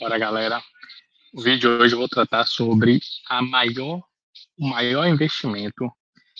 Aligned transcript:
Bora, 0.00 0.18
galera. 0.18 0.60
O 1.32 1.40
vídeo 1.40 1.78
de 1.78 1.82
hoje 1.84 1.94
eu 1.94 1.98
vou 2.00 2.08
tratar 2.08 2.46
sobre 2.46 2.98
a 3.28 3.40
maior, 3.40 4.02
o 4.58 4.68
maior 4.68 5.06
investimento 5.06 5.88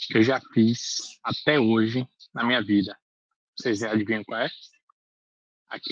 que 0.09 0.19
eu 0.19 0.25
já 0.25 0.41
fiz 0.53 1.21
até 1.23 1.59
hoje 1.59 2.05
na 2.35 2.43
minha 2.45 2.61
vida. 2.61 2.99
Vocês 3.57 3.85
adivinham 3.85 4.25
qual 4.25 4.41
é? 4.41 4.51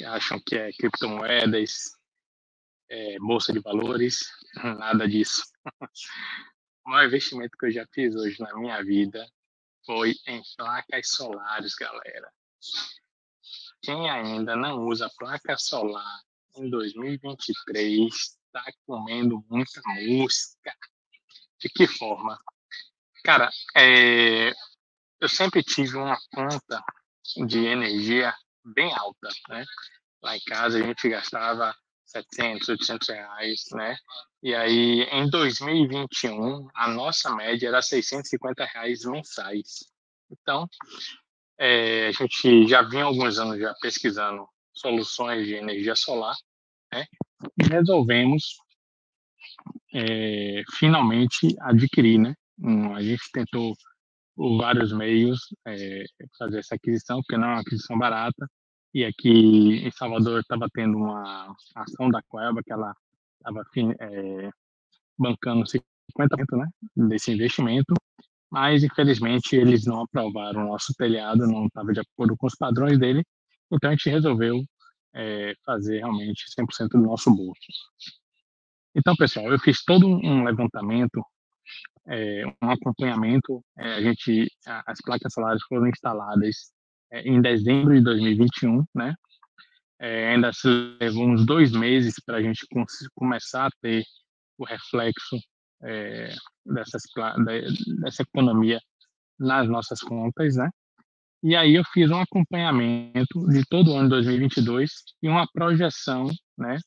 Acham 0.06 0.40
que 0.44 0.56
é 0.56 0.72
criptomoedas, 0.72 1.92
é, 2.90 3.16
bolsa 3.20 3.52
de 3.52 3.60
valores? 3.60 4.28
Nada 4.80 5.06
disso. 5.06 5.44
o 6.84 6.90
maior 6.90 7.06
investimento 7.06 7.56
que 7.56 7.66
eu 7.66 7.70
já 7.70 7.86
fiz 7.94 8.12
hoje 8.16 8.40
na 8.40 8.52
minha 8.56 8.82
vida 8.82 9.24
foi 9.86 10.14
em 10.26 10.42
placas 10.56 11.10
solares, 11.10 11.76
galera. 11.76 12.28
Quem 13.82 14.10
ainda 14.10 14.56
não 14.56 14.84
usa 14.88 15.08
placa 15.16 15.56
solar 15.56 16.22
em 16.56 16.68
2023 16.68 18.12
está 18.12 18.64
comendo 18.86 19.44
muita 19.48 19.80
mosca. 19.86 20.74
De 21.58 21.68
que 21.68 21.86
forma? 21.86 22.38
Cara, 23.24 23.50
é, 23.76 24.50
eu 25.20 25.28
sempre 25.28 25.62
tive 25.62 25.96
uma 25.96 26.18
conta 26.34 26.82
de 27.46 27.64
energia 27.64 28.34
bem 28.64 28.92
alta, 28.92 29.28
né? 29.48 29.64
Lá 30.22 30.36
em 30.36 30.40
casa 30.40 30.78
a 30.78 30.82
gente 30.82 31.08
gastava 31.08 31.74
700, 32.04 32.68
800 32.68 33.08
reais, 33.08 33.64
né? 33.72 33.96
E 34.42 34.54
aí, 34.54 35.02
em 35.12 35.30
2021, 35.30 36.68
a 36.74 36.88
nossa 36.88 37.34
média 37.34 37.68
era 37.68 37.80
650 37.80 38.64
reais 38.64 39.04
mensais. 39.04 39.84
Então, 40.30 40.68
é, 41.58 42.08
a 42.08 42.12
gente 42.12 42.66
já 42.66 42.82
vinha 42.82 43.04
alguns 43.04 43.38
anos 43.38 43.58
já 43.58 43.72
pesquisando 43.80 44.48
soluções 44.72 45.46
de 45.46 45.54
energia 45.54 45.94
solar, 45.94 46.34
né? 46.92 47.04
E 47.60 47.68
resolvemos 47.68 48.56
é, 49.94 50.62
finalmente 50.78 51.54
adquirir, 51.60 52.18
né? 52.18 52.34
Um, 52.58 52.94
a 52.94 53.02
gente 53.02 53.22
tentou 53.32 53.74
por 54.34 54.58
vários 54.58 54.92
meios 54.92 55.40
é, 55.66 56.04
fazer 56.38 56.58
essa 56.60 56.74
aquisição, 56.74 57.20
porque 57.22 57.36
não 57.36 57.48
é 57.48 57.52
uma 57.52 57.60
aquisição 57.60 57.98
barata. 57.98 58.46
E 58.94 59.04
aqui 59.04 59.86
em 59.86 59.90
Salvador 59.90 60.40
estava 60.40 60.68
tendo 60.72 60.96
uma 60.98 61.54
ação 61.74 62.10
da 62.10 62.22
Coelba 62.28 62.62
que 62.62 62.72
ela 62.72 62.94
estava 63.38 63.64
é, 64.00 64.50
bancando 65.18 65.64
50% 65.64 65.80
né, 66.58 66.68
desse 67.08 67.32
investimento, 67.32 67.94
mas 68.50 68.84
infelizmente 68.84 69.56
eles 69.56 69.86
não 69.86 70.02
aprovaram 70.02 70.64
o 70.64 70.68
nosso 70.68 70.92
telhado, 70.94 71.46
não 71.46 71.66
estava 71.66 71.92
de 71.92 72.00
acordo 72.00 72.36
com 72.36 72.46
os 72.46 72.54
padrões 72.54 72.98
dele, 72.98 73.24
então 73.72 73.90
a 73.90 73.92
gente 73.94 74.10
resolveu 74.10 74.62
é, 75.14 75.54
fazer 75.64 75.98
realmente 75.98 76.44
100% 76.58 76.88
do 76.90 76.98
nosso 76.98 77.34
bolso. 77.34 77.60
Então, 78.94 79.14
pessoal, 79.16 79.50
eu 79.50 79.58
fiz 79.58 79.82
todo 79.84 80.06
um 80.06 80.44
levantamento, 80.44 81.24
é, 82.06 82.44
um 82.62 82.70
acompanhamento. 82.70 83.64
É, 83.78 83.94
a 83.94 84.02
gente, 84.02 84.50
as 84.86 85.00
placas 85.02 85.32
solares 85.32 85.62
foram 85.64 85.88
instaladas 85.88 86.72
em 87.12 87.40
dezembro 87.40 87.94
de 87.94 88.02
2021, 88.02 88.84
né? 88.94 89.14
Ainda 90.00 90.52
se 90.52 90.66
levou 91.00 91.28
uns 91.28 91.46
dois 91.46 91.70
meses 91.70 92.14
para 92.26 92.38
a 92.38 92.42
gente 92.42 92.66
começar 93.14 93.66
a 93.66 93.70
ter 93.80 94.02
o 94.58 94.64
reflexo 94.64 95.36
dessas, 96.66 97.02
dessa 98.00 98.22
economia 98.22 98.80
nas 99.38 99.68
nossas 99.68 100.00
contas, 100.00 100.56
né? 100.56 100.68
E 101.42 101.56
aí 101.56 101.74
eu 101.74 101.84
fiz 101.92 102.08
um 102.10 102.20
acompanhamento 102.20 103.48
de 103.48 103.64
todo 103.66 103.90
o 103.90 103.96
ano 103.96 104.04
de 104.04 104.10
2022 104.10 104.90
e 105.22 105.28
uma 105.28 105.46
projeção, 105.52 106.28
né, 106.56 106.78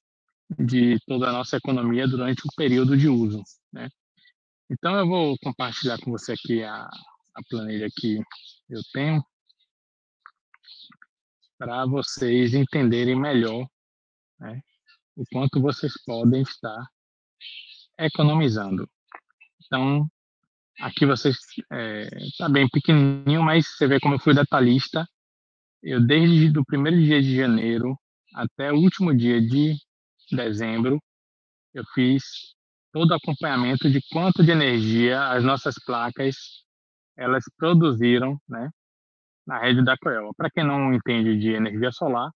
de 0.57 0.97
toda 1.05 1.29
a 1.29 1.33
nossa 1.33 1.57
economia 1.57 2.07
durante 2.07 2.41
o 2.45 2.55
período 2.55 2.95
de 2.95 3.09
uso, 3.09 3.43
né? 3.73 3.89
Então 4.69 4.95
eu 4.97 5.07
vou 5.07 5.37
compartilhar 5.43 5.97
com 5.99 6.11
você 6.11 6.33
aqui 6.33 6.63
a, 6.63 6.83
a 6.85 7.43
planilha 7.49 7.87
que 7.97 8.17
eu 8.69 8.81
tenho 8.93 9.21
para 11.57 11.85
vocês 11.85 12.53
entenderem 12.53 13.15
melhor, 13.19 13.67
né, 14.39 14.61
o 15.17 15.23
quanto 15.31 15.61
vocês 15.61 15.93
podem 16.05 16.41
estar 16.43 16.85
economizando. 17.99 18.89
Então, 19.65 20.09
Aqui 20.79 21.05
vocês 21.05 21.37
é, 21.71 22.09
bem 22.51 22.67
pequenininho, 22.69 23.41
mas 23.41 23.65
você 23.67 23.87
vê 23.87 23.99
como 23.99 24.15
eu 24.15 24.19
fui 24.19 24.33
detalhista. 24.33 25.07
Eu 25.81 26.05
desde 26.05 26.57
o 26.57 26.65
primeiro 26.65 26.97
dia 26.97 27.21
de 27.21 27.35
janeiro 27.35 27.97
até 28.33 28.71
o 28.71 28.75
último 28.75 29.15
dia 29.15 29.39
de 29.39 29.75
dezembro, 30.31 30.99
eu 31.73 31.83
fiz 31.93 32.23
todo 32.91 33.11
o 33.11 33.15
acompanhamento 33.15 33.89
de 33.89 34.01
quanto 34.11 34.43
de 34.43 34.51
energia 34.51 35.29
as 35.29 35.43
nossas 35.43 35.75
placas 35.85 36.35
elas 37.17 37.43
produziram, 37.57 38.37
né, 38.47 38.69
na 39.47 39.59
rede 39.59 39.83
da 39.83 39.97
Coelba. 39.97 40.33
Para 40.35 40.49
quem 40.49 40.65
não 40.65 40.93
entende 40.93 41.37
de 41.39 41.51
energia 41.51 41.91
solar, 41.91 42.29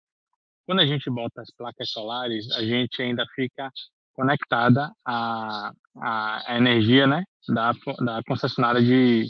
quando 0.66 0.80
a 0.80 0.86
gente 0.86 1.10
bota 1.10 1.42
as 1.42 1.50
placas 1.56 1.90
solares, 1.90 2.50
a 2.52 2.62
gente 2.64 3.00
ainda 3.02 3.24
fica 3.34 3.70
conectada 4.12 4.92
à, 5.04 5.72
à 6.00 6.56
energia 6.56 7.06
né, 7.06 7.22
da, 7.48 7.72
da 8.04 8.22
concessionária 8.26 8.82
de 8.82 9.26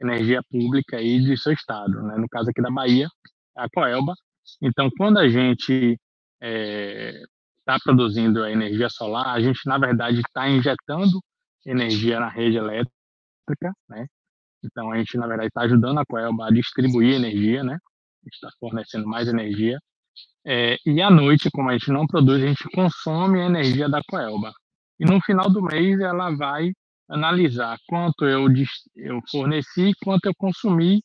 energia 0.00 0.40
pública 0.50 0.96
aí 0.96 1.20
de 1.20 1.36
seu 1.36 1.52
estado, 1.52 2.02
né? 2.02 2.16
no 2.16 2.28
caso 2.28 2.50
aqui 2.50 2.62
da 2.62 2.70
Bahia, 2.70 3.08
a 3.56 3.68
Coelba. 3.68 4.14
Então, 4.62 4.88
quando 4.96 5.18
a 5.18 5.28
gente 5.28 5.98
está 6.40 7.74
é, 7.74 7.78
produzindo 7.84 8.42
a 8.42 8.50
energia 8.50 8.88
solar, 8.88 9.28
a 9.28 9.40
gente, 9.40 9.60
na 9.66 9.78
verdade, 9.78 10.20
está 10.20 10.48
injetando 10.48 11.20
energia 11.66 12.18
na 12.18 12.28
rede 12.28 12.56
elétrica, 12.56 12.90
né? 13.88 14.06
Então, 14.64 14.90
a 14.90 14.98
gente, 14.98 15.16
na 15.18 15.26
verdade, 15.26 15.48
está 15.48 15.62
ajudando 15.62 15.98
a 15.98 16.06
Coelba 16.06 16.48
a 16.48 16.50
distribuir 16.50 17.14
energia, 17.14 17.62
né? 17.62 17.74
A 17.74 18.24
gente 18.24 18.34
está 18.34 18.50
fornecendo 18.58 19.06
mais 19.06 19.28
energia 19.28 19.78
é, 20.46 20.76
e 20.86 21.02
à 21.02 21.10
noite, 21.10 21.50
como 21.50 21.68
a 21.68 21.72
gente 21.72 21.90
não 21.90 22.06
produz, 22.06 22.42
a 22.42 22.46
gente 22.46 22.64
consome 22.74 23.40
a 23.40 23.46
energia 23.46 23.88
da 23.88 24.00
Coelba. 24.08 24.52
E 25.00 25.04
no 25.06 25.18
final 25.22 25.50
do 25.50 25.62
mês 25.62 25.98
ela 25.98 26.30
vai 26.36 26.72
analisar 27.08 27.78
quanto 27.88 28.26
eu, 28.26 28.46
eu 28.94 29.20
forneci, 29.30 29.92
quanto 30.04 30.26
eu 30.26 30.34
consumi 30.36 31.02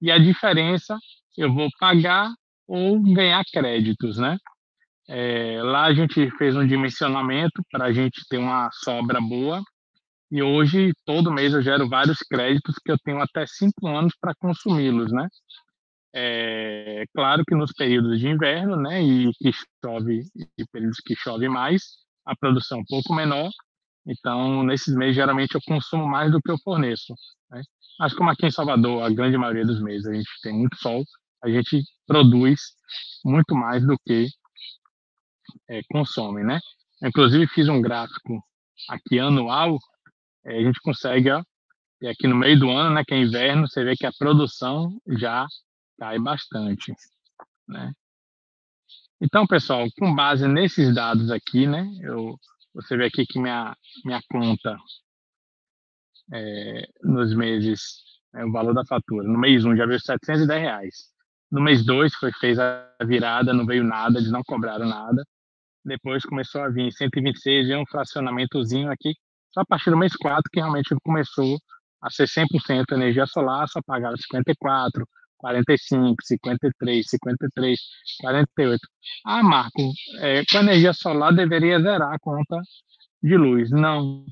e 0.00 0.10
a 0.10 0.18
diferença 0.18 0.98
eu 1.36 1.52
vou 1.52 1.68
pagar 1.78 2.32
ou 2.66 2.98
ganhar 3.02 3.44
créditos, 3.52 4.16
né? 4.16 4.38
É, 5.08 5.62
lá 5.62 5.84
a 5.84 5.94
gente 5.94 6.30
fez 6.38 6.56
um 6.56 6.66
dimensionamento 6.66 7.62
para 7.70 7.84
a 7.86 7.92
gente 7.92 8.22
ter 8.28 8.38
uma 8.38 8.70
sobra 8.72 9.20
boa 9.20 9.62
e 10.30 10.42
hoje 10.42 10.92
todo 11.04 11.32
mês 11.32 11.52
eu 11.52 11.62
gero 11.62 11.88
vários 11.88 12.18
créditos 12.20 12.76
que 12.84 12.90
eu 12.90 12.96
tenho 13.04 13.20
até 13.20 13.46
cinco 13.46 13.86
anos 13.86 14.14
para 14.18 14.34
consumi-los, 14.34 15.12
né? 15.12 15.28
É 16.14 17.04
claro 17.14 17.44
que 17.46 17.54
nos 17.54 17.72
períodos 17.72 18.18
de 18.18 18.28
inverno, 18.28 18.76
né, 18.76 19.02
e 19.02 19.30
que 19.34 19.50
chove, 19.84 20.22
e 20.58 20.64
períodos 20.72 20.98
que 21.04 21.14
chove 21.14 21.46
mais, 21.48 22.05
a 22.26 22.34
produção 22.36 22.80
um 22.80 22.84
pouco 22.84 23.14
menor. 23.14 23.50
Então, 24.06 24.62
nesses 24.62 24.94
meses, 24.94 25.16
geralmente 25.16 25.54
eu 25.54 25.60
consumo 25.66 26.06
mais 26.06 26.30
do 26.30 26.40
que 26.40 26.50
eu 26.50 26.58
forneço. 26.58 27.14
Né? 27.50 27.62
Mas 27.98 28.14
como 28.14 28.30
aqui 28.30 28.46
em 28.46 28.50
Salvador, 28.50 29.02
a 29.02 29.10
grande 29.10 29.38
maioria 29.38 29.64
dos 29.64 29.80
meses 29.80 30.06
a 30.06 30.14
gente 30.14 30.28
tem 30.42 30.52
muito 30.52 30.76
sol, 30.76 31.04
a 31.42 31.48
gente 31.48 31.82
produz 32.06 32.60
muito 33.24 33.54
mais 33.54 33.84
do 33.86 33.96
que 34.04 34.28
é, 35.68 35.80
consome, 35.90 36.44
né? 36.44 36.60
Inclusive 37.02 37.46
fiz 37.48 37.68
um 37.68 37.80
gráfico 37.80 38.42
aqui 38.88 39.18
anual, 39.18 39.78
é, 40.44 40.58
a 40.58 40.62
gente 40.62 40.80
consegue, 40.80 41.30
ó, 41.30 41.42
e 42.00 42.08
aqui 42.08 42.26
no 42.26 42.36
meio 42.36 42.58
do 42.58 42.70
ano, 42.70 42.94
né, 42.94 43.02
que 43.06 43.14
é 43.14 43.18
inverno, 43.18 43.66
você 43.66 43.82
vê 43.82 43.96
que 43.96 44.06
a 44.06 44.12
produção 44.18 44.96
já 45.08 45.46
cai 45.98 46.18
bastante, 46.18 46.92
né? 47.66 47.92
Então, 49.20 49.46
pessoal, 49.46 49.86
com 49.98 50.14
base 50.14 50.46
nesses 50.46 50.94
dados 50.94 51.30
aqui, 51.30 51.66
né, 51.66 51.88
eu, 52.02 52.36
você 52.74 52.96
vê 52.96 53.06
aqui 53.06 53.24
que 53.24 53.40
minha, 53.40 53.74
minha 54.04 54.20
conta 54.30 54.76
é, 56.32 56.86
nos 57.02 57.34
meses, 57.34 58.02
é, 58.34 58.44
o 58.44 58.52
valor 58.52 58.74
da 58.74 58.84
fatura, 58.84 59.26
no 59.26 59.38
mês 59.38 59.64
1 59.64 59.70
um 59.70 59.76
já 59.76 59.86
veio 59.86 60.00
710 60.00 60.60
reais. 60.60 60.94
No 61.50 61.62
mês 61.62 61.84
2 61.84 62.14
foi 62.16 62.30
fez 62.32 62.58
a 62.58 62.86
virada, 63.04 63.54
não 63.54 63.64
veio 63.64 63.84
nada, 63.84 64.18
eles 64.18 64.30
não 64.30 64.42
cobraram 64.42 64.86
nada. 64.86 65.24
Depois 65.84 66.24
começou 66.24 66.62
a 66.62 66.68
vir 66.68 66.92
126 66.92 67.68
e 67.68 67.76
um 67.76 67.86
fracionamentozinho 67.86 68.90
aqui, 68.90 69.14
só 69.52 69.60
a 69.60 69.66
partir 69.66 69.90
do 69.90 69.96
mês 69.96 70.14
4 70.16 70.42
que 70.52 70.60
realmente 70.60 70.94
começou 71.02 71.58
a 72.02 72.10
ser 72.10 72.26
100% 72.26 72.92
energia 72.92 73.26
solar, 73.26 73.68
só 73.68 73.80
pagaram 73.86 74.16
54, 74.16 75.06
45, 75.46 76.16
53, 76.22 77.06
53, 77.08 77.80
48. 78.20 78.80
Ah, 79.24 79.42
Marco, 79.42 79.92
é, 80.20 80.44
com 80.46 80.58
energia 80.58 80.92
solar 80.92 81.34
deveria 81.34 81.80
zerar 81.80 82.12
a 82.12 82.18
conta 82.18 82.60
de 83.22 83.36
luz. 83.36 83.70
Não. 83.70 84.24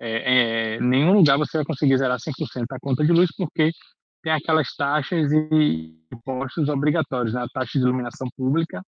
É, 0.00 0.76
é, 0.76 0.80
nenhum 0.80 1.12
lugar 1.14 1.38
você 1.38 1.58
vai 1.58 1.64
conseguir 1.66 1.98
zerar 1.98 2.18
100% 2.18 2.66
a 2.72 2.80
conta 2.80 3.04
de 3.04 3.12
luz, 3.12 3.30
porque 3.36 3.70
tem 4.22 4.32
aquelas 4.32 4.74
taxas 4.76 5.30
e 5.32 5.96
impostos 6.12 6.68
obrigatórios, 6.68 7.34
né? 7.34 7.42
a 7.42 7.48
taxa 7.48 7.78
de 7.78 7.84
iluminação 7.84 8.28
pública 8.36 8.82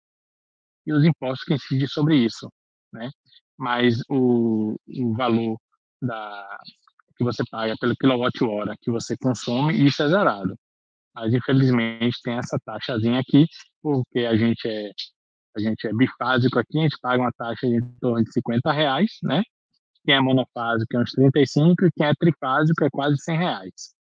e 0.86 0.94
os 0.94 1.04
impostos 1.06 1.46
que 1.46 1.54
incidem 1.54 1.88
sobre 1.88 2.16
isso. 2.18 2.50
né? 2.94 3.10
Mas 3.58 4.02
o, 4.10 4.76
o 4.88 5.14
valor 5.16 5.58
da, 6.02 6.60
que 7.18 7.24
você 7.24 7.44
paga 7.50 7.76
pelo 7.80 7.96
quilowatt-hora 7.96 8.76
que 8.82 8.92
você 8.92 9.16
consome, 9.18 9.86
isso 9.86 10.02
é 10.04 10.10
zerado. 10.10 10.58
Mas, 11.14 11.34
infelizmente, 11.34 12.18
tem 12.24 12.36
essa 12.36 12.58
taxazinha 12.66 13.20
aqui, 13.20 13.46
porque 13.82 14.20
a 14.20 14.36
gente 14.36 14.68
é, 14.68 14.92
a 15.56 15.60
gente 15.60 15.88
é 15.88 15.94
bifásico 15.94 16.60
aqui, 16.60 16.80
a 16.80 16.84
gente 16.84 16.98
paga 17.02 17.22
uma 17.24 17.32
taxa 17.32 17.68
de 17.68 17.76
em 17.76 18.00
torno 18.00 18.24
de 18.24 18.32
50 18.32 18.72
reais, 18.72 19.12
né? 19.24 19.42
Quem 20.06 20.16
é 20.16 20.22
monofásico 20.22 20.96
é 20.96 21.00
uns 21.00 21.12
35 21.12 21.86
e 21.86 21.92
quem 21.92 22.08
é 22.08 22.14
trifásico 22.16 22.84
é 22.84 22.90
quase 22.90 23.18
100 23.18 23.38
reais, 23.38 23.94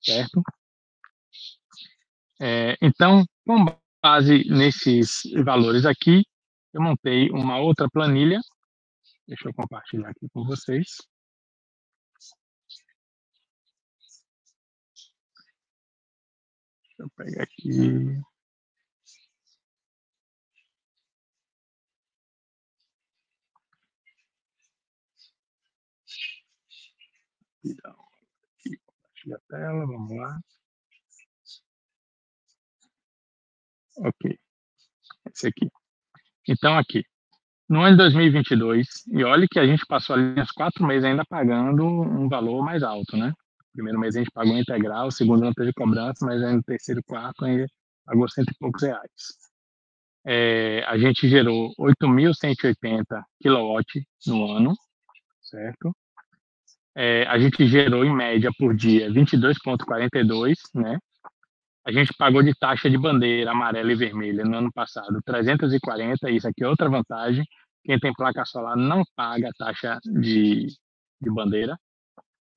certo? 0.00 0.42
É, 2.40 2.76
então, 2.80 3.24
com 3.46 3.64
base 4.02 4.44
nesses 4.48 5.22
valores 5.44 5.84
aqui, 5.84 6.24
eu 6.72 6.82
montei 6.82 7.30
uma 7.30 7.58
outra 7.58 7.88
planilha. 7.90 8.40
Deixa 9.26 9.48
eu 9.48 9.54
compartilhar 9.54 10.10
aqui 10.10 10.28
com 10.32 10.44
vocês. 10.44 10.86
Deixa 16.98 17.02
eu 17.02 17.10
pegar 17.10 17.42
aqui. 17.44 18.20
Aqui, 28.56 28.76
compartilhar 28.84 29.36
a 29.36 29.40
tela, 29.48 29.86
vamos 29.86 30.16
lá. 30.16 30.40
Ok, 33.98 34.38
esse 35.32 35.48
aqui. 35.48 35.68
Então, 36.48 36.76
aqui, 36.76 37.04
no 37.68 37.82
ano 37.82 37.92
de 37.92 37.96
2022, 37.98 39.06
e 39.08 39.22
olha 39.24 39.46
que 39.48 39.58
a 39.58 39.66
gente 39.66 39.84
passou 39.86 40.16
ali 40.16 40.40
uns 40.40 40.50
quatro 40.50 40.84
meses 40.84 41.04
ainda 41.04 41.24
pagando 41.24 41.84
um 41.84 42.28
valor 42.28 42.64
mais 42.64 42.82
alto, 42.82 43.16
né? 43.16 43.32
Primeiro 43.72 43.98
mês 43.98 44.16
a 44.16 44.20
gente 44.20 44.30
pagou 44.32 44.56
integral, 44.56 45.10
segundo 45.10 45.44
não 45.44 45.52
teve 45.52 45.72
cobrança, 45.72 46.24
mas 46.26 46.42
aí 46.42 46.54
no 46.54 46.62
terceiro 46.62 47.02
quarto 47.04 47.44
a 47.44 47.48
gente 47.48 47.72
pagou 48.04 48.28
cento 48.28 48.50
e 48.50 48.58
poucos 48.58 48.82
reais. 48.82 49.48
É, 50.26 50.84
a 50.86 50.98
gente 50.98 51.28
gerou 51.28 51.72
8.180 51.78 53.22
kW 53.42 54.04
no 54.26 54.50
ano, 54.50 54.74
certo? 55.40 55.94
É, 56.94 57.24
a 57.28 57.38
gente 57.38 57.66
gerou 57.66 58.04
em 58.04 58.14
média 58.14 58.50
por 58.58 58.74
dia 58.74 59.10
22,42, 59.10 60.54
né? 60.74 60.98
A 61.86 61.92
gente 61.92 62.12
pagou 62.18 62.42
de 62.42 62.52
taxa 62.54 62.90
de 62.90 62.98
bandeira 62.98 63.52
amarela 63.52 63.90
e 63.90 63.94
vermelha 63.94 64.44
no 64.44 64.58
ano 64.58 64.72
passado 64.72 65.18
340, 65.24 66.30
isso 66.30 66.46
aqui 66.46 66.62
é 66.64 66.68
outra 66.68 66.90
vantagem. 66.90 67.44
Quem 67.84 67.98
tem 67.98 68.12
placa 68.12 68.44
solar 68.44 68.76
não 68.76 69.02
paga 69.16 69.50
taxa 69.56 69.98
de, 70.04 70.66
de 71.20 71.30
bandeira. 71.30 71.78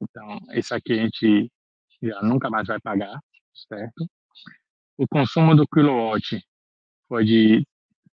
Então, 0.01 0.39
isso 0.53 0.74
aqui 0.74 0.94
a 0.94 1.03
gente 1.03 1.51
já 2.01 2.21
nunca 2.21 2.50
mais 2.50 2.68
vai 2.68 2.80
pagar, 2.80 3.19
certo? 3.69 4.06
O 4.98 5.07
consumo 5.07 5.56
do 5.56 5.68
kilowatt 5.68 6.42
foi 7.07 7.25
de 7.25 7.63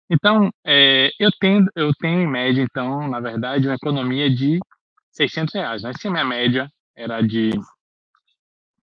Então, 0.10 0.50
é, 0.66 1.10
eu, 1.20 1.30
tenho, 1.40 1.66
eu 1.76 1.92
tenho 2.00 2.22
em 2.22 2.28
média, 2.28 2.62
então, 2.62 3.08
na 3.08 3.20
verdade, 3.20 3.68
uma 3.68 3.76
economia 3.76 4.30
de 4.30 4.60
600 5.12 5.54
reais, 5.54 5.84
né? 5.84 5.92
Se 6.00 6.10
minha 6.10 6.26
média 6.26 6.68
era 6.96 7.22
de 7.22 7.52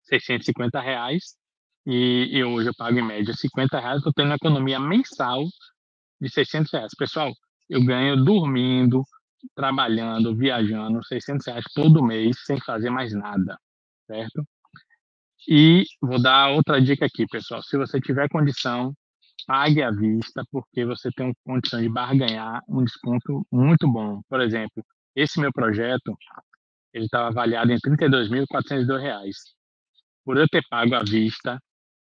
650 0.03 0.81
reais 0.81 1.36
e, 1.86 2.30
e 2.31 2.44
hoje 2.44 2.69
eu 2.69 2.74
pago 2.75 2.97
em 3.00 3.06
média 3.06 3.33
50 3.33 3.80
reais, 3.80 3.97
estou 3.97 4.13
tendo 4.13 4.27
uma 4.27 4.36
economia 4.36 4.80
mensal 4.80 5.44
de 6.19 6.30
600 6.30 6.71
reais. 6.71 6.92
Pessoal, 6.97 7.31
eu 7.69 7.83
ganho 7.86 8.24
dormindo, 8.24 9.04
trabalhando, 9.56 10.36
viajando, 10.36 11.04
600 11.06 11.47
reais 11.47 11.65
todo 11.74 12.04
mês, 12.04 12.38
sem 12.45 12.59
fazer 12.59 12.89
mais 12.89 13.13
nada, 13.13 13.57
certo? 14.11 14.43
E 15.47 15.85
vou 16.01 16.21
dar 16.21 16.49
outra 16.51 16.81
dica 16.81 17.05
aqui, 17.05 17.25
pessoal. 17.27 17.63
Se 17.63 17.77
você 17.77 17.99
tiver 17.99 18.27
condição, 18.29 18.93
pague 19.47 19.81
à 19.81 19.91
vista, 19.91 20.43
porque 20.51 20.85
você 20.85 21.09
tem 21.15 21.33
condição 21.45 21.81
de 21.81 21.89
barganhar 21.89 22.61
um 22.67 22.83
desconto 22.83 23.45
muito 23.51 23.91
bom. 23.91 24.21
Por 24.29 24.41
exemplo, 24.41 24.83
esse 25.15 25.39
meu 25.39 25.51
projeto, 25.51 26.15
ele 26.93 27.05
estava 27.05 27.29
avaliado 27.29 27.71
em 27.71 27.75
R$ 27.75 27.81
32.402 27.81 29.33
por 30.23 30.37
eu 30.37 30.47
ter 30.47 30.61
pago 30.69 30.95
à 30.95 31.03
vista, 31.03 31.59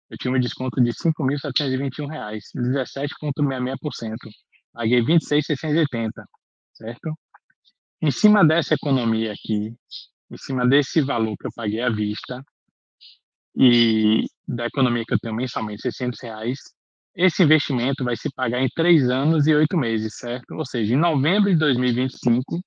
eu 0.09 0.17
tinha 0.17 0.33
um 0.33 0.39
desconto 0.39 0.81
de 0.81 0.91
R$ 0.91 0.95
5.721, 0.95 2.07
17,66%. 2.55 4.15
Paguei 4.71 4.99
R$ 5.01 5.05
26.680, 5.05 6.11
certo? 6.73 7.13
Em 8.01 8.11
cima 8.11 8.45
dessa 8.45 8.75
economia 8.75 9.31
aqui, 9.33 9.75
em 10.31 10.37
cima 10.37 10.67
desse 10.67 11.01
valor 11.01 11.35
que 11.37 11.47
eu 11.47 11.51
paguei 11.55 11.81
à 11.81 11.89
vista 11.89 12.43
e 13.55 14.25
da 14.47 14.65
economia 14.65 15.03
que 15.05 15.13
eu 15.13 15.19
tenho 15.19 15.35
mensalmente, 15.35 15.81
600 15.81 16.19
reais, 16.21 16.59
esse 17.15 17.43
investimento 17.43 18.03
vai 18.03 18.15
se 18.15 18.31
pagar 18.33 18.61
em 18.61 18.69
três 18.75 19.09
anos 19.09 19.45
e 19.45 19.53
oito 19.53 19.77
meses, 19.77 20.17
certo? 20.17 20.55
Ou 20.55 20.65
seja, 20.65 20.93
em 20.93 20.97
novembro 20.97 21.51
de 21.51 21.57
2025, 21.57 22.59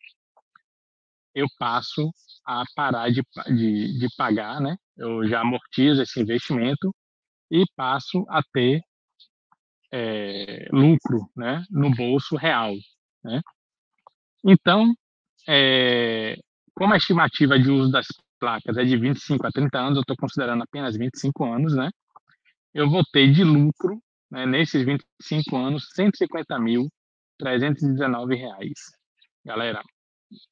eu 1.35 1.47
passo 1.59 2.11
a 2.47 2.63
parar 2.75 3.11
de, 3.11 3.23
de, 3.49 3.99
de 3.99 4.07
pagar, 4.17 4.61
né? 4.61 4.77
Eu 4.97 5.27
já 5.27 5.41
amortizo 5.41 6.03
esse 6.03 6.21
investimento 6.21 6.95
e 7.51 7.65
passo 7.77 8.25
a 8.29 8.41
ter 8.53 8.81
é, 9.93 10.69
lucro, 10.73 11.29
né? 11.37 11.65
No 11.71 11.91
bolso 11.91 12.37
real, 12.37 12.73
né? 13.25 13.41
Então, 14.45 14.95
é, 15.49 16.37
como 16.77 16.95
a 16.95 16.97
estimativa 16.97 17.59
de 17.59 17.71
uso 17.71 17.91
das 17.91 18.07
placas 18.39 18.77
é 18.77 18.85
de 18.85 18.97
25 18.97 19.47
a 19.47 19.51
30 19.51 19.79
anos, 19.79 19.97
eu 19.97 20.03
estou 20.03 20.17
considerando 20.17 20.63
apenas 20.63 20.97
25 20.97 21.45
anos, 21.45 21.75
né? 21.75 21.91
Eu 22.75 22.91
vou 22.91 23.03
ter 23.13 23.33
de 23.33 23.43
lucro, 23.43 24.01
né, 24.31 24.47
nesses 24.47 24.85
25 24.85 25.57
anos, 25.57 25.89
150.319 25.99 28.37
reais. 28.37 28.79
Galera, 29.45 29.83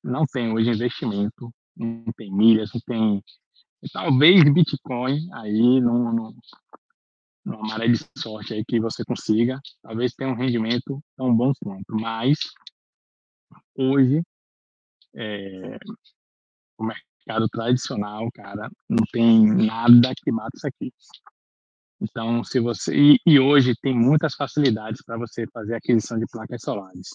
não 0.03 0.25
tem 0.27 0.53
hoje 0.53 0.71
investimento 0.71 1.53
não 1.77 2.05
tem 2.17 2.33
milhas, 2.33 2.71
não 2.73 2.81
tem. 2.87 3.23
Talvez 3.93 4.43
Bitcoin 4.53 5.29
aí, 5.35 5.81
num, 5.81 6.13
num, 6.13 6.35
numa 7.45 7.63
maré 7.63 7.89
de 7.89 7.99
sorte 8.17 8.55
aí 8.55 8.65
que 8.65 8.81
você 8.81 9.05
consiga, 9.05 9.61
talvez 9.83 10.15
tenha 10.15 10.31
um 10.31 10.37
rendimento 10.37 11.01
tão 11.17 11.35
bom 11.35 11.53
quanto. 11.63 11.95
Mas 11.95 12.39
hoje 13.77 14.23
é, 15.17 15.79
o 16.79 16.85
mercado 16.85 17.49
tradicional, 17.51 18.31
cara, 18.33 18.71
não 18.89 19.05
tem 19.13 19.47
nada 19.47 20.13
que 20.17 20.33
bata 20.33 20.51
isso 20.57 20.67
aqui. 20.67 20.93
Então, 22.01 22.45
se 22.45 22.61
você 22.61 22.95
e, 22.95 23.19
e 23.27 23.41
hoje 23.41 23.75
tem 23.81 23.95
muitas 23.95 24.35
facilidades 24.35 25.03
para 25.05 25.17
você 25.17 25.47
fazer 25.53 25.75
aquisição 25.77 26.19
de 26.19 26.27
placas 26.31 26.63
solares, 26.63 27.09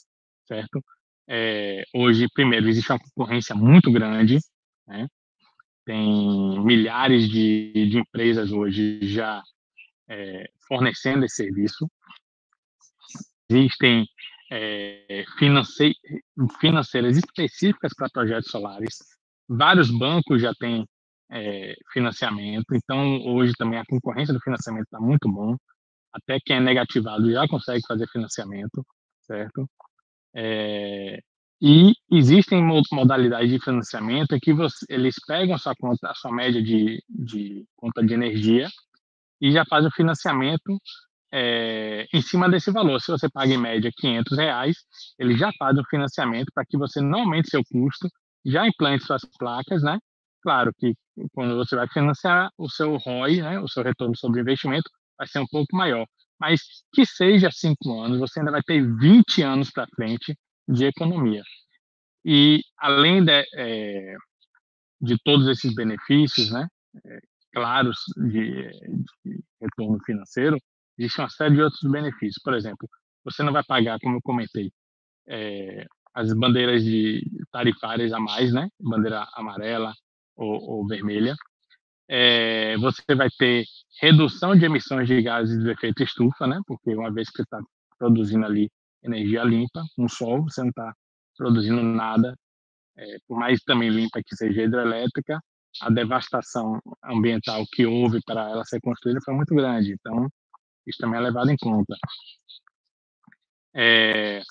certo? 0.48 0.84
É, 1.28 1.84
hoje, 1.94 2.28
primeiro, 2.34 2.68
existe 2.68 2.92
uma 2.92 3.00
concorrência 3.00 3.56
muito 3.56 3.92
grande, 3.92 4.40
né? 4.88 5.08
tem 5.90 6.64
milhares 6.64 7.28
de, 7.28 7.72
de 7.90 7.98
empresas 7.98 8.52
hoje 8.52 9.00
já 9.02 9.42
é, 10.08 10.48
fornecendo 10.68 11.26
esse 11.26 11.38
serviço. 11.38 11.90
Existem 13.50 14.06
é, 14.52 15.24
finance, 15.38 15.94
financeiras 16.60 17.18
específicas 17.18 17.94
para 17.96 18.10
projetos 18.10 18.50
solares. 18.50 18.98
Vários 19.48 19.92
bancos 19.92 20.42
já 20.42 20.54
têm 20.56 20.86
é, 21.32 21.76
financiamento, 21.94 22.74
então 22.74 23.22
hoje 23.26 23.54
também 23.58 23.80
a 23.80 23.86
concorrência 23.86 24.34
do 24.34 24.42
financiamento 24.42 24.86
está 24.86 25.00
muito 25.00 25.32
bom. 25.32 25.56
Até 26.12 26.40
quem 26.44 26.58
é 26.58 26.60
negativado 26.60 27.32
já 27.32 27.48
consegue 27.48 27.82
fazer 27.88 28.08
financiamento, 28.08 28.84
certo? 29.22 29.70
É, 30.36 31.20
e 31.62 31.94
existem 32.12 32.64
modalidades 32.92 33.52
de 33.52 33.60
financiamento 33.60 34.40
que 34.42 34.54
você, 34.54 34.86
eles 34.90 35.16
pegam 35.28 35.56
a 35.56 35.58
sua 35.58 35.76
conta, 35.76 36.10
a 36.10 36.16
sua 36.16 36.32
média 36.32 36.64
de, 36.64 37.04
de 37.08 37.66
conta 37.76 38.04
de 38.04 38.14
energia 38.14 38.68
e 39.42 39.52
já 39.52 39.66
fazem 39.66 39.90
o 39.90 39.94
financiamento 39.94 40.80
é, 41.32 42.08
em 42.14 42.22
cima 42.22 42.50
desse 42.50 42.72
valor. 42.72 43.00
Se 43.00 43.12
você 43.12 43.30
paga 43.30 43.54
em 43.54 43.58
média 43.58 43.92
500 43.96 44.38
reais, 44.38 44.78
eles 45.18 45.38
já 45.38 45.52
fazem 45.58 45.82
o 45.82 45.88
financiamento 45.90 46.52
para 46.54 46.66
que 46.66 46.78
você 46.78 47.02
não 47.02 47.22
aumente 47.22 47.50
seu 47.50 47.62
custo 47.72 48.10
já 48.46 48.68
implante 48.68 49.06
suas 49.06 49.24
placas, 49.38 49.84
né? 49.84 50.00
Claro 50.42 50.72
que 50.78 50.96
quando 51.34 51.56
você 51.56 51.76
vai 51.76 51.88
financiar, 51.90 52.50
o 52.58 52.70
seu 52.70 52.96
ROI, 52.96 53.42
né, 53.42 53.60
o 53.60 53.68
seu 53.68 53.84
retorno 53.84 54.16
sobre 54.16 54.42
investimento, 54.42 54.90
vai 55.18 55.28
ser 55.28 55.40
um 55.40 55.48
pouco 55.48 55.76
maior. 55.76 56.06
Mas 56.40 56.62
que 56.94 57.06
seja 57.06 57.52
cinco 57.52 58.02
anos, 58.02 58.20
você 58.20 58.40
ainda 58.40 58.52
vai 58.52 58.62
ter 58.64 58.82
20 58.98 59.42
anos 59.42 59.70
para 59.72 59.88
frente 59.96 60.38
de 60.68 60.86
economia. 60.86 61.44
E 62.24 62.62
além 62.78 63.24
de, 63.24 63.46
é, 63.56 64.16
de 65.02 65.18
todos 65.24 65.48
esses 65.48 65.74
benefícios, 65.76 66.52
né, 66.52 66.68
é, 67.06 67.20
claros 67.54 67.98
de, 68.18 68.70
de, 69.26 69.44
retorno 69.62 70.00
financeiro, 70.06 70.58
existe 71.00 71.20
uma 71.20 71.30
série 71.30 71.56
de 71.56 71.62
outros 71.62 71.90
benefícios. 71.90 72.42
Por 72.44 72.54
exemplo, 72.54 72.88
você 73.24 73.44
não 73.44 73.54
vai 73.54 73.64
pagar, 73.64 74.00
como 74.00 74.18
eu 74.18 74.22
comentei, 74.22 74.72
é, 75.28 75.86
as 76.14 76.34
bandeiras 76.34 76.84
de 76.84 77.24
tarifárias 77.52 78.12
a 78.14 78.20
mais, 78.20 78.54
né, 78.54 78.68
bandeira 78.80 79.28
amarela 79.34 79.94
ou, 80.36 80.80
ou 80.80 80.88
vermelha. 80.88 81.36
É, 82.08 82.78
você 82.78 83.16
vai 83.16 83.30
ter 83.38 83.66
redução 84.02 84.56
de 84.56 84.66
emissões 84.66 85.08
de 85.08 85.22
gases 85.22 85.64
de 85.64 85.70
efeito 85.72 86.04
estufa, 86.04 86.48
né, 86.48 86.60
porque 86.68 86.94
uma 86.96 87.12
vez 87.14 87.30
que 87.30 87.38
você 87.38 87.44
está 87.44 87.62
produzindo 87.98 88.46
ali 88.46 88.70
energia 89.04 89.44
limpa, 89.44 89.84
um 89.98 90.10
sol, 90.10 90.44
você 90.44 90.62
não 90.62 90.70
está 90.70 90.94
produzindo 91.38 91.82
nada, 91.84 92.36
é, 92.98 93.18
por 93.28 93.38
mais 93.40 93.62
também 93.64 93.90
limpa 93.90 94.22
que 94.26 94.36
seja 94.36 94.64
hidrelétrica, 94.64 95.40
a 95.82 95.90
devastação 95.90 96.82
ambiental 97.06 97.64
que 97.72 97.86
houve 97.86 98.20
para 98.26 98.50
ela 98.50 98.66
ser 98.66 98.82
construída 98.82 99.22
foi 99.24 99.34
muito 99.36 99.54
grande. 99.56 99.94
Então, 99.94 100.28
isso 100.90 101.00
também 101.00 101.20
é 101.20 101.24
levado 101.24 101.50
em 101.50 101.58
conta. 101.58 101.96
É, 103.76 104.42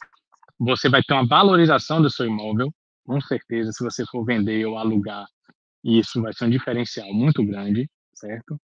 você 0.58 0.88
vai 0.88 1.02
ter 1.02 1.14
uma 1.14 1.26
valorização 1.26 2.00
do 2.00 2.10
seu 2.10 2.26
imóvel, 2.26 2.72
com 3.04 3.20
certeza, 3.20 3.72
se 3.72 3.82
você 3.82 4.04
for 4.06 4.24
vender 4.24 4.64
ou 4.66 4.76
alugar, 4.76 5.26
isso 5.84 6.20
vai 6.20 6.32
ser 6.32 6.46
um 6.46 6.50
diferencial 6.50 7.12
muito 7.12 7.44
grande, 7.44 7.88
certo? 8.14 8.60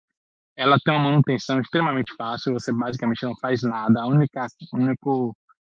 Ela 0.55 0.77
tem 0.83 0.93
uma 0.93 1.09
manutenção 1.09 1.59
extremamente 1.59 2.13
fácil, 2.15 2.53
você 2.53 2.71
basicamente 2.71 3.23
não 3.23 3.35
faz 3.37 3.61
nada, 3.63 4.01
a 4.01 4.07
única, 4.07 4.45
a 4.45 4.77
única 4.77 5.09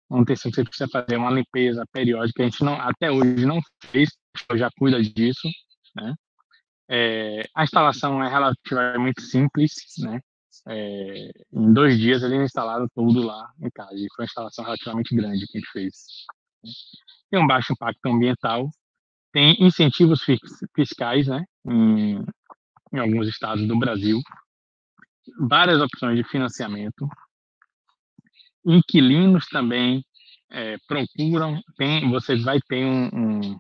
manutenção 0.09 0.50
que 0.50 0.57
você 0.57 0.65
precisa 0.65 0.88
fazer 0.91 1.15
é 1.15 1.19
uma 1.19 1.31
limpeza 1.31 1.85
periódica, 1.93 2.43
a 2.43 2.47
gente 2.47 2.65
não, 2.65 2.81
até 2.81 3.11
hoje 3.11 3.47
não 3.47 3.61
fez, 3.91 4.11
já 4.55 4.71
cuida 4.79 5.03
disso, 5.03 5.49
né? 5.95 6.15
É, 6.88 7.43
a 7.55 7.65
instalação 7.65 8.23
é 8.23 8.29
relativamente 8.29 9.21
simples, 9.23 9.73
né? 9.99 10.21
É, 10.68 11.30
em 11.52 11.73
dois 11.73 11.99
dias 11.99 12.23
eles 12.23 12.40
instalaram 12.40 12.88
tudo 12.94 13.23
lá 13.23 13.49
em 13.61 13.70
casa. 13.70 13.94
E 13.94 14.06
foi 14.14 14.25
uma 14.25 14.26
instalação 14.26 14.64
relativamente 14.64 15.14
grande 15.14 15.46
que 15.46 15.58
a 15.58 15.61
gente 15.61 15.70
fez. 15.70 15.94
Tem 17.30 17.40
um 17.40 17.46
baixo 17.46 17.73
impacto 17.73 18.06
ambiental, 18.06 18.68
tem 19.32 19.56
incentivos 19.61 20.20
fiscais 20.75 21.26
né, 21.28 21.44
em, 21.66 22.25
em 22.92 22.99
alguns 22.99 23.28
estados 23.28 23.66
do 23.66 23.78
Brasil, 23.78 24.20
várias 25.49 25.80
opções 25.80 26.16
de 26.16 26.25
financiamento, 26.25 27.08
inquilinos 28.64 29.46
também 29.46 30.04
é, 30.50 30.76
procuram, 30.87 31.61
tem, 31.76 32.08
você 32.11 32.37
vai 32.37 32.61
ter 32.68 32.85
um, 32.85 33.06
um, 33.06 33.58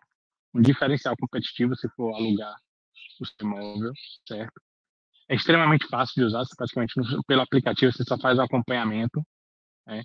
um 0.54 0.62
diferencial 0.62 1.14
competitivo 1.18 1.76
se 1.76 1.88
for 1.96 2.14
alugar 2.14 2.54
o 3.20 3.26
seu 3.26 3.46
imóvel, 3.46 3.92
certo? 4.26 4.65
É 5.28 5.34
extremamente 5.34 5.86
fácil 5.88 6.14
de 6.16 6.24
usar, 6.24 6.44
praticamente 6.56 6.94
pelo 7.26 7.42
aplicativo 7.42 7.92
você 7.92 8.04
só 8.04 8.16
faz 8.18 8.38
o 8.38 8.42
acompanhamento. 8.42 9.22
Né? 9.86 10.02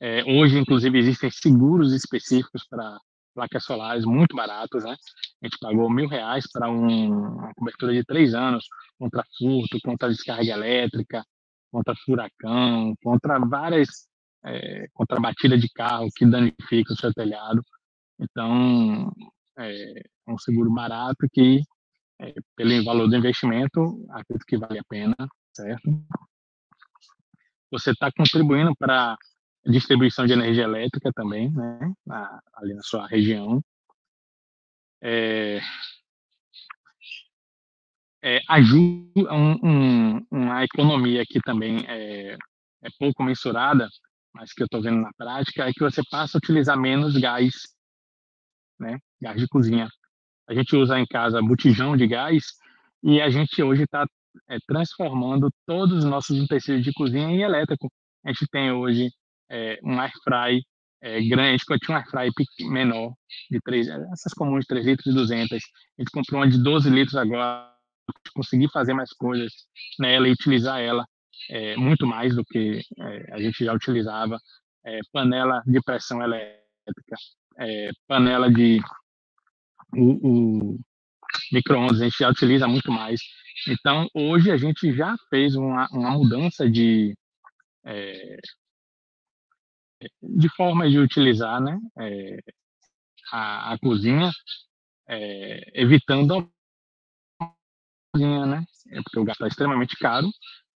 É, 0.00 0.24
hoje, 0.24 0.58
inclusive, 0.58 0.98
existem 0.98 1.30
seguros 1.30 1.92
específicos 1.92 2.66
para 2.68 2.98
placas 3.34 3.64
solares 3.64 4.04
muito 4.04 4.36
baratos, 4.36 4.84
né? 4.84 4.96
A 5.42 5.46
gente 5.46 5.58
pagou 5.58 5.90
mil 5.90 6.08
reais 6.08 6.44
para 6.52 6.70
um, 6.70 7.08
uma 7.10 7.54
cobertura 7.54 7.92
de 7.92 8.04
três 8.04 8.34
anos 8.34 8.64
contra 8.98 9.24
furto, 9.38 9.78
contra 9.82 10.08
descarga 10.08 10.52
elétrica, 10.52 11.24
contra 11.70 11.94
furacão, 12.04 12.94
contra 13.02 13.38
várias, 13.40 14.06
é, 14.44 14.86
contra 14.92 15.20
batida 15.20 15.56
de 15.56 15.68
carro 15.70 16.08
que 16.14 16.26
danifica 16.26 16.92
o 16.92 16.96
seu 16.96 17.12
telhado. 17.12 17.62
Então, 18.20 19.10
é, 19.58 20.00
é 20.00 20.32
um 20.32 20.38
seguro 20.38 20.70
barato 20.72 21.26
que 21.32 21.62
é, 22.22 22.34
pelo 22.54 22.84
valor 22.84 23.08
do 23.08 23.16
investimento, 23.16 24.06
acredito 24.10 24.46
que 24.46 24.56
vale 24.56 24.78
a 24.78 24.84
pena, 24.84 25.16
certo? 25.52 25.90
Você 27.70 27.90
está 27.90 28.12
contribuindo 28.12 28.74
para 28.76 29.14
a 29.66 29.70
distribuição 29.70 30.24
de 30.24 30.32
energia 30.32 30.64
elétrica 30.64 31.10
também, 31.12 31.50
né? 31.50 31.92
Na, 32.06 32.40
ali 32.54 32.74
na 32.74 32.82
sua 32.82 33.08
região. 33.08 33.60
É, 35.02 35.60
é, 38.22 38.40
ajuda 38.48 39.34
um, 39.34 39.58
um, 39.64 40.26
uma 40.30 40.62
economia 40.62 41.24
que 41.26 41.40
também 41.40 41.84
é, 41.88 42.34
é 42.82 42.88
pouco 43.00 43.24
mensurada, 43.24 43.88
mas 44.32 44.52
que 44.52 44.62
eu 44.62 44.66
estou 44.66 44.80
vendo 44.80 45.00
na 45.00 45.12
prática, 45.14 45.68
é 45.68 45.72
que 45.72 45.80
você 45.80 46.02
passa 46.08 46.36
a 46.36 46.40
utilizar 46.40 46.78
menos 46.78 47.16
gás, 47.16 47.52
né? 48.78 48.98
Gás 49.20 49.40
de 49.40 49.48
cozinha 49.48 49.88
a 50.52 50.54
gente 50.54 50.76
usa 50.76 50.98
em 50.98 51.06
casa 51.06 51.40
botijão 51.40 51.96
de 51.96 52.06
gás 52.06 52.44
e 53.02 53.20
a 53.20 53.30
gente 53.30 53.62
hoje 53.62 53.84
está 53.84 54.06
é, 54.50 54.58
transformando 54.66 55.50
todos 55.66 55.98
os 55.98 56.04
nossos 56.04 56.38
utensílios 56.38 56.84
de 56.84 56.92
cozinha 56.92 57.26
em 57.26 57.42
elétrico. 57.42 57.90
A 58.24 58.28
gente 58.28 58.46
tem 58.50 58.70
hoje 58.70 59.10
é, 59.50 59.78
um 59.82 59.98
air 59.98 60.12
fry 60.22 60.62
é, 61.00 61.22
grande, 61.22 61.48
a 61.48 61.52
gente 61.52 61.78
tinha 61.80 61.96
um 61.96 61.98
air 61.98 62.06
fry 62.08 62.30
menor, 62.68 63.14
de 63.50 63.60
3, 63.60 63.88
essas 64.12 64.34
comuns 64.34 64.60
de 64.60 64.66
3 64.66 64.86
litros 64.86 65.06
e 65.06 65.14
200. 65.14 65.52
A 65.52 66.02
gente 66.02 66.10
comprou 66.12 66.40
uma 66.40 66.48
de 66.48 66.62
12 66.62 66.90
litros 66.90 67.16
agora, 67.16 67.72
conseguir 68.34 68.68
fazer 68.70 68.92
mais 68.92 69.10
coisas 69.14 69.50
nela 69.98 70.28
e 70.28 70.32
utilizar 70.32 70.80
ela 70.80 71.06
é, 71.50 71.76
muito 71.76 72.06
mais 72.06 72.36
do 72.36 72.44
que 72.44 72.82
é, 72.98 73.34
a 73.34 73.40
gente 73.40 73.64
já 73.64 73.72
utilizava. 73.72 74.38
É, 74.84 74.98
panela 75.12 75.62
de 75.64 75.80
pressão 75.80 76.20
elétrica, 76.20 77.16
é, 77.56 77.90
panela 78.08 78.50
de 78.50 78.80
o, 79.94 80.74
o 80.74 80.80
micro-ondas 81.52 82.00
a 82.00 82.04
gente 82.04 82.18
já 82.18 82.28
utiliza 82.28 82.66
muito 82.66 82.90
mais. 82.90 83.20
Então, 83.68 84.08
hoje 84.14 84.50
a 84.50 84.56
gente 84.56 84.92
já 84.94 85.14
fez 85.30 85.54
uma, 85.54 85.86
uma 85.92 86.10
mudança 86.12 86.68
de, 86.68 87.14
é, 87.84 88.38
de 90.22 90.48
forma 90.56 90.88
de 90.90 90.98
utilizar 90.98 91.60
né, 91.60 91.78
é, 91.98 92.38
a, 93.30 93.72
a, 93.72 93.78
cozinha, 93.78 94.30
é, 95.08 95.80
evitando 95.80 96.50
a 97.40 97.50
cozinha, 98.12 98.46
né? 98.46 98.64
É 98.90 99.02
porque 99.02 99.18
o 99.18 99.24
gasto 99.24 99.44
é 99.44 99.48
extremamente 99.48 99.96
caro 99.96 100.28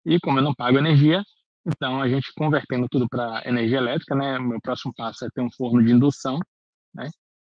e 0.04 0.20
como 0.20 0.38
eu 0.38 0.42
não 0.42 0.54
pago 0.54 0.78
energia, 0.78 1.22
então 1.66 2.00
a 2.00 2.08
gente 2.08 2.32
convertendo 2.34 2.86
tudo 2.88 3.08
para 3.08 3.42
energia 3.46 3.78
elétrica, 3.78 4.14
né? 4.14 4.38
Meu 4.38 4.60
próximo 4.60 4.92
passo 4.94 5.24
é 5.24 5.28
ter 5.34 5.42
um 5.42 5.50
forno 5.50 5.84
de 5.84 5.92
indução, 5.92 6.38
né? 6.94 7.08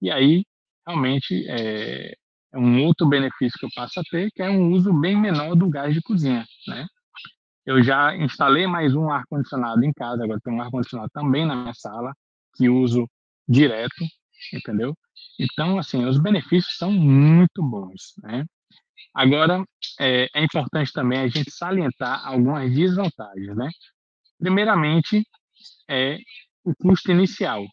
E 0.01 0.09
aí 0.11 0.43
realmente 0.87 1.45
é, 1.49 2.13
é 2.53 2.57
um 2.57 2.83
outro 2.85 3.07
benefício 3.07 3.57
que 3.59 3.65
eu 3.65 3.69
passo 3.75 3.99
a 3.99 4.03
ter, 4.09 4.29
que 4.31 4.41
é 4.41 4.49
um 4.49 4.71
uso 4.71 4.93
bem 4.93 5.15
menor 5.15 5.55
do 5.55 5.69
gás 5.69 5.93
de 5.93 6.01
cozinha, 6.01 6.45
né? 6.67 6.87
Eu 7.65 7.83
já 7.83 8.15
instalei 8.15 8.65
mais 8.65 8.95
um 8.95 9.11
ar-condicionado 9.11 9.83
em 9.83 9.93
casa, 9.93 10.23
agora 10.23 10.39
tem 10.43 10.53
um 10.53 10.61
ar-condicionado 10.61 11.09
também 11.13 11.45
na 11.45 11.55
minha 11.55 11.73
sala, 11.73 12.13
que 12.55 12.69
uso 12.69 13.07
direto, 13.47 14.03
entendeu? 14.53 14.95
Então, 15.39 15.77
assim, 15.77 16.05
os 16.05 16.19
benefícios 16.19 16.75
são 16.77 16.91
muito 16.91 17.61
bons, 17.61 18.13
né? 18.23 18.45
Agora, 19.13 19.63
é, 19.99 20.27
é 20.33 20.43
importante 20.43 20.91
também 20.93 21.19
a 21.19 21.27
gente 21.27 21.51
salientar 21.51 22.25
algumas 22.27 22.73
desvantagens, 22.73 23.55
né? 23.55 23.69
Primeiramente, 24.39 25.23
é 25.89 26.17
o 26.63 26.73
custo 26.75 27.11
inicial, 27.11 27.65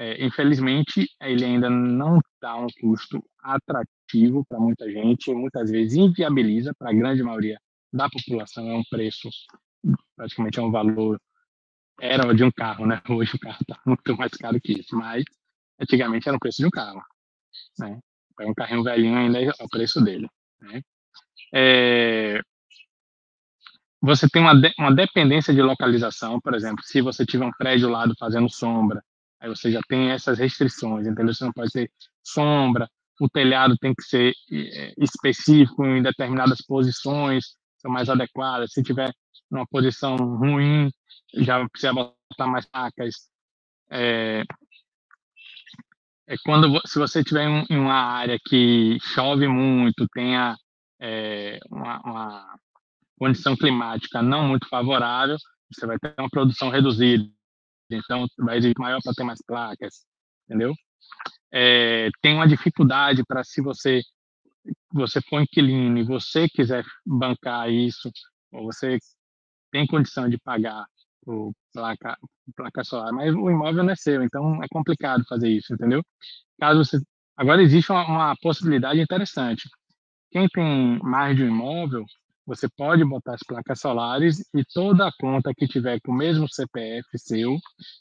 é, 0.00 0.24
infelizmente, 0.24 1.10
ele 1.20 1.44
ainda 1.44 1.68
não 1.68 2.20
dá 2.40 2.54
um 2.54 2.68
custo 2.80 3.20
atrativo 3.42 4.46
para 4.48 4.60
muita 4.60 4.88
gente, 4.88 5.34
muitas 5.34 5.68
vezes 5.72 5.94
inviabiliza 5.94 6.72
para 6.78 6.90
a 6.90 6.94
grande 6.94 7.20
maioria 7.20 7.58
da 7.92 8.08
população. 8.08 8.70
É 8.70 8.76
um 8.76 8.84
preço, 8.88 9.28
praticamente 10.14 10.60
é 10.60 10.62
um 10.62 10.70
valor, 10.70 11.20
era 12.00 12.32
de 12.32 12.44
um 12.44 12.50
carro, 12.52 12.86
né? 12.86 13.02
Hoje 13.10 13.34
o 13.34 13.40
carro 13.40 13.58
está 13.60 13.76
muito 13.84 14.16
mais 14.16 14.30
caro 14.32 14.60
que 14.60 14.78
isso, 14.78 14.96
mas 14.96 15.24
antigamente 15.80 16.28
era 16.28 16.36
o 16.36 16.40
preço 16.40 16.58
de 16.58 16.66
um 16.66 16.70
carro. 16.70 17.02
Né? 17.76 17.98
É 18.38 18.46
um 18.46 18.54
carrinho 18.54 18.84
velhinho 18.84 19.18
ainda 19.18 19.42
é 19.42 19.50
o 19.60 19.68
preço 19.68 20.00
dele. 20.00 20.28
Né? 20.60 20.80
É, 21.52 22.40
você 24.00 24.28
tem 24.28 24.40
uma, 24.42 24.54
de, 24.54 24.72
uma 24.78 24.94
dependência 24.94 25.52
de 25.52 25.60
localização, 25.60 26.40
por 26.40 26.54
exemplo, 26.54 26.84
se 26.84 27.00
você 27.00 27.26
tiver 27.26 27.46
um 27.46 27.52
prédio 27.58 27.88
ao 27.88 27.94
lado 27.94 28.14
fazendo 28.16 28.48
sombra, 28.48 29.02
Aí 29.40 29.48
você 29.48 29.70
já 29.70 29.80
tem 29.88 30.10
essas 30.10 30.38
restrições, 30.38 31.06
entendeu? 31.06 31.32
Você 31.32 31.44
não 31.44 31.52
pode 31.52 31.70
ter 31.70 31.90
sombra, 32.22 32.88
o 33.20 33.28
telhado 33.28 33.76
tem 33.78 33.94
que 33.94 34.02
ser 34.02 34.32
é, 34.52 34.94
específico 34.98 35.84
em 35.84 36.02
determinadas 36.02 36.60
posições, 36.62 37.56
são 37.78 37.90
mais 37.90 38.08
adequadas. 38.08 38.72
Se 38.72 38.82
tiver 38.82 39.12
numa 39.50 39.66
posição 39.66 40.16
ruim, 40.16 40.90
já 41.34 41.66
precisa 41.68 41.92
botar 41.92 42.46
mais 42.46 42.66
placas. 42.66 43.14
É, 43.90 44.42
é 46.26 46.36
quando 46.44 46.80
se 46.86 46.98
você 46.98 47.24
tiver 47.24 47.48
em 47.70 47.76
uma 47.76 47.94
área 47.94 48.38
que 48.44 48.98
chove 49.00 49.48
muito, 49.48 50.06
tenha 50.12 50.56
é, 51.00 51.58
uma, 51.70 52.00
uma, 52.00 52.58
condição 53.18 53.56
climática 53.56 54.22
não 54.22 54.46
muito 54.46 54.68
favorável, 54.68 55.36
você 55.72 55.86
vai 55.86 55.98
ter 55.98 56.14
uma 56.18 56.30
produção 56.30 56.70
reduzida. 56.70 57.28
Então, 57.90 58.26
vai 58.38 58.58
exigir 58.58 58.74
maior 58.78 59.00
para 59.02 59.14
ter 59.14 59.24
mais 59.24 59.40
placas, 59.46 60.04
entendeu? 60.46 60.74
É, 61.52 62.10
tem 62.20 62.34
uma 62.34 62.46
dificuldade 62.46 63.22
para 63.26 63.42
se 63.44 63.62
você 63.62 64.02
você 64.92 65.20
for 65.22 65.40
inquilino 65.40 65.98
e 65.98 66.04
você 66.04 66.48
quiser 66.48 66.84
bancar 67.06 67.70
isso, 67.70 68.10
ou 68.52 68.64
você 68.64 68.98
tem 69.70 69.86
condição 69.86 70.28
de 70.28 70.38
pagar 70.38 70.84
o 71.26 71.52
placa, 71.72 72.18
placa 72.56 72.84
solar, 72.84 73.12
mas 73.12 73.34
o 73.34 73.50
imóvel 73.50 73.84
não 73.84 73.92
é 73.92 73.96
seu, 73.96 74.22
então 74.22 74.62
é 74.62 74.68
complicado 74.70 75.24
fazer 75.28 75.48
isso, 75.48 75.72
entendeu? 75.74 76.02
Caso 76.58 76.84
você... 76.84 76.98
Agora 77.36 77.62
existe 77.62 77.92
uma, 77.92 78.04
uma 78.06 78.36
possibilidade 78.42 79.00
interessante. 79.00 79.68
Quem 80.30 80.48
tem 80.48 80.98
mais 81.02 81.36
de 81.36 81.44
um 81.44 81.48
imóvel, 81.48 82.04
você 82.48 82.66
pode 82.66 83.04
botar 83.04 83.34
as 83.34 83.42
placas 83.46 83.78
solares 83.78 84.40
e 84.54 84.64
toda 84.72 85.06
a 85.06 85.12
conta 85.20 85.52
que 85.54 85.68
tiver 85.68 86.00
com 86.00 86.12
o 86.12 86.16
mesmo 86.16 86.48
CPF 86.48 87.06
seu, 87.18 87.58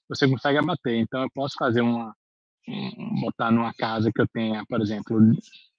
você 0.08 0.26
consegue 0.26 0.58
abater. 0.58 0.96
Então, 0.96 1.22
eu 1.22 1.30
posso 1.34 1.56
fazer 1.60 1.82
uma, 1.82 2.16
botar 3.20 3.52
numa 3.52 3.74
casa 3.74 4.10
que 4.10 4.22
eu 4.22 4.28
tenha, 4.34 4.64
por 4.70 4.80
exemplo, 4.80 5.20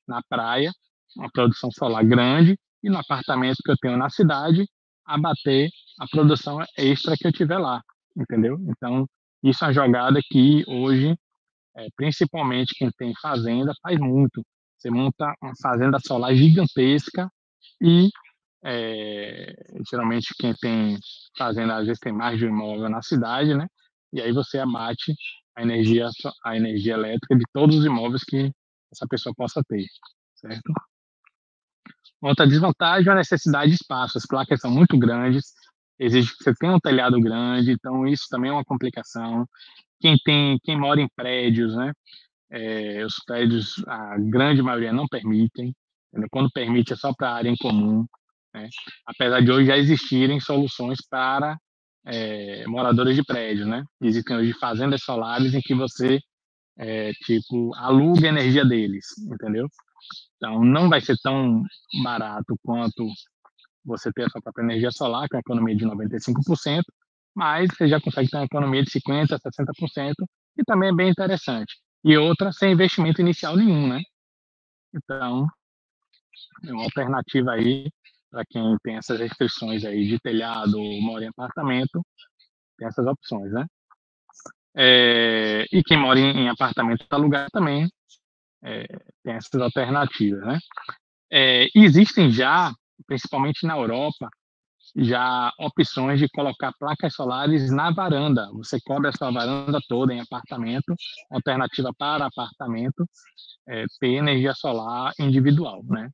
na 0.06 0.22
praia, 0.28 0.70
uma 1.16 1.30
produção 1.30 1.70
solar 1.70 2.04
grande, 2.04 2.58
e 2.82 2.90
no 2.90 2.98
apartamento 2.98 3.56
que 3.64 3.70
eu 3.70 3.76
tenho 3.80 3.96
na 3.96 4.10
cidade, 4.10 4.68
abater 5.02 5.70
a 5.98 6.06
produção 6.06 6.58
extra 6.76 7.16
que 7.16 7.26
eu 7.26 7.32
tiver 7.32 7.58
lá, 7.58 7.80
entendeu? 8.14 8.58
Então, 8.68 9.06
isso 9.42 9.64
é 9.64 9.68
uma 9.68 9.72
jogada 9.72 10.20
que 10.30 10.62
hoje, 10.68 11.18
é, 11.74 11.86
principalmente 11.96 12.74
quem 12.74 12.90
tem 12.98 13.14
fazenda, 13.22 13.72
faz 13.82 13.98
muito. 13.98 14.44
Você 14.76 14.90
monta 14.90 15.34
uma 15.42 15.54
fazenda 15.62 15.98
solar 15.98 16.34
gigantesca 16.34 17.30
e 17.80 18.10
é, 18.64 19.52
geralmente 19.90 20.34
quem 20.38 20.54
tem 20.54 20.98
fazenda 21.36 21.76
às 21.76 21.86
vezes 21.86 22.00
tem 22.00 22.12
mais 22.12 22.38
de 22.38 22.46
um 22.46 22.50
imóvel 22.50 22.88
na 22.88 23.02
cidade, 23.02 23.54
né? 23.54 23.66
E 24.12 24.20
aí 24.20 24.32
você 24.32 24.58
abate 24.58 25.14
a 25.56 25.62
energia 25.62 26.08
a 26.44 26.56
energia 26.56 26.94
elétrica 26.94 27.36
de 27.36 27.44
todos 27.52 27.76
os 27.76 27.84
imóveis 27.84 28.24
que 28.24 28.50
essa 28.92 29.06
pessoa 29.08 29.34
possa 29.36 29.62
ter, 29.68 29.84
certo? 30.34 30.72
Outra 32.20 32.46
desvantagem 32.46 33.08
é 33.08 33.12
a 33.12 33.16
necessidade 33.16 33.70
de 33.70 33.76
espaço. 33.76 34.18
As 34.18 34.26
placas 34.26 34.60
são 34.60 34.70
muito 34.70 34.98
grandes, 34.98 35.52
exige 35.98 36.30
que 36.36 36.44
você 36.44 36.54
tenha 36.54 36.74
um 36.74 36.80
telhado 36.80 37.20
grande, 37.20 37.72
então 37.72 38.06
isso 38.06 38.26
também 38.30 38.50
é 38.50 38.52
uma 38.52 38.64
complicação. 38.64 39.46
Quem 40.00 40.16
tem, 40.24 40.58
quem 40.64 40.78
mora 40.78 41.00
em 41.00 41.08
prédios, 41.16 41.76
né? 41.76 41.92
É, 42.50 43.04
os 43.04 43.16
prédios, 43.26 43.82
a 43.86 44.16
grande 44.18 44.62
maioria 44.62 44.92
não 44.92 45.06
permitem. 45.08 45.74
Quando 46.30 46.50
permite 46.50 46.92
é 46.92 46.96
só 46.96 47.12
para 47.14 47.32
área 47.34 47.50
em 47.50 47.56
comum. 47.56 48.06
Né? 48.54 48.68
Apesar 49.06 49.40
de 49.40 49.50
hoje 49.50 49.66
já 49.66 49.76
existirem 49.76 50.40
soluções 50.40 50.98
para 51.08 51.56
é, 52.06 52.66
moradores 52.66 53.16
de 53.16 53.24
prédio, 53.24 53.66
né? 53.66 53.84
Existem 54.00 54.36
hoje 54.36 54.52
fazendas 54.54 55.02
solares 55.02 55.54
em 55.54 55.60
que 55.60 55.74
você 55.74 56.18
é, 56.78 57.12
tipo 57.24 57.74
aluga 57.74 58.26
a 58.26 58.30
energia 58.30 58.64
deles, 58.64 59.06
entendeu? 59.18 59.68
Então, 60.36 60.64
não 60.64 60.88
vai 60.88 61.00
ser 61.00 61.16
tão 61.22 61.62
barato 62.02 62.56
quanto 62.62 63.06
você 63.84 64.12
ter 64.12 64.24
a 64.24 64.28
sua 64.30 64.40
própria 64.40 64.62
energia 64.62 64.90
solar, 64.90 65.28
com 65.28 65.36
a 65.36 65.40
economia 65.40 65.76
de 65.76 65.84
95%, 65.84 66.82
mas 67.34 67.68
você 67.70 67.88
já 67.88 68.00
consegue 68.00 68.30
ter 68.30 68.36
uma 68.36 68.44
economia 68.44 68.82
de 68.82 68.90
50%, 68.90 69.38
60%, 69.38 70.14
e 70.56 70.64
também 70.64 70.90
é 70.90 70.94
bem 70.94 71.10
interessante. 71.10 71.76
E 72.04 72.16
outra, 72.16 72.52
sem 72.52 72.72
investimento 72.72 73.20
inicial 73.20 73.56
nenhum, 73.56 73.88
né? 73.88 74.00
Então, 74.94 75.46
é 76.64 76.72
uma 76.72 76.84
alternativa 76.84 77.52
aí 77.52 77.90
para 78.30 78.44
quem 78.48 78.76
tem 78.82 78.96
essas 78.96 79.18
restrições 79.18 79.84
aí 79.84 80.06
de 80.06 80.18
telhado 80.20 80.78
ou 80.78 81.02
mora 81.02 81.24
em 81.24 81.28
apartamento, 81.28 82.04
tem 82.78 82.88
essas 82.88 83.06
opções, 83.06 83.52
né? 83.52 83.66
É, 84.76 85.64
e 85.72 85.82
quem 85.82 85.98
mora 85.98 86.18
em, 86.20 86.44
em 86.44 86.48
apartamento 86.48 87.04
alugado 87.10 87.50
também 87.50 87.88
é, 88.62 88.86
tem 89.24 89.34
essas 89.34 89.60
alternativas, 89.60 90.40
né? 90.44 90.58
É, 91.30 91.66
existem 91.74 92.30
já, 92.30 92.72
principalmente 93.06 93.66
na 93.66 93.76
Europa, 93.76 94.28
já 94.96 95.52
opções 95.58 96.18
de 96.18 96.28
colocar 96.28 96.72
placas 96.78 97.14
solares 97.14 97.70
na 97.70 97.90
varanda. 97.90 98.48
Você 98.54 98.78
cobre 98.80 99.08
a 99.08 99.12
sua 99.12 99.30
varanda 99.30 99.78
toda 99.88 100.14
em 100.14 100.20
apartamento, 100.20 100.94
alternativa 101.30 101.92
para 101.96 102.26
apartamento, 102.26 103.04
é, 103.68 103.84
ter 104.00 104.14
energia 104.14 104.54
solar 104.54 105.12
individual, 105.18 105.82
né? 105.84 106.08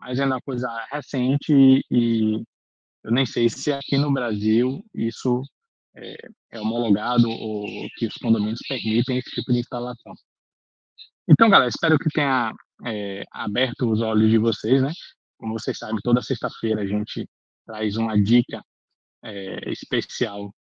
Mas 0.00 0.18
é 0.18 0.24
uma 0.24 0.40
coisa 0.40 0.68
recente 0.90 1.84
e 1.90 2.42
eu 3.04 3.12
nem 3.12 3.26
sei 3.26 3.48
se 3.48 3.72
aqui 3.72 3.98
no 3.98 4.12
Brasil 4.12 4.84
isso 4.94 5.42
é, 5.94 6.16
é 6.52 6.60
homologado 6.60 7.28
ou 7.28 7.66
que 7.96 8.06
os 8.06 8.14
condomínios 8.14 8.60
permitem 8.68 9.18
esse 9.18 9.30
tipo 9.30 9.52
de 9.52 9.60
instalação. 9.60 10.14
Então, 11.28 11.48
galera, 11.48 11.68
espero 11.68 11.98
que 11.98 12.08
tenha 12.10 12.52
é, 12.84 13.24
aberto 13.30 13.90
os 13.90 14.00
olhos 14.00 14.30
de 14.30 14.38
vocês, 14.38 14.82
né? 14.82 14.90
Como 15.38 15.52
vocês 15.52 15.78
sabem, 15.78 16.00
toda 16.02 16.22
sexta-feira 16.22 16.82
a 16.82 16.86
gente 16.86 17.28
traz 17.66 17.96
uma 17.96 18.20
dica 18.20 18.62
é, 19.22 19.70
especial 19.70 20.52